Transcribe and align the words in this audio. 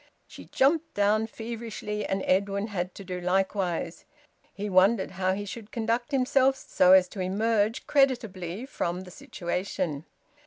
She 0.25 0.45
jumped 0.45 0.95
down 0.95 1.27
feverishly, 1.27 2.07
and 2.07 2.23
Edwin 2.25 2.69
had 2.69 2.95
to 2.95 3.03
do 3.03 3.21
likewise. 3.21 4.03
He 4.51 4.67
wondered 4.67 5.11
how 5.11 5.33
he 5.33 5.45
should 5.45 5.69
conduct 5.71 6.09
himself 6.11 6.55
so 6.55 6.93
as 6.93 7.07
to 7.09 7.19
emerge 7.21 7.85
creditably 7.85 8.65
from 8.65 9.01
the 9.01 9.11
situation. 9.11 10.05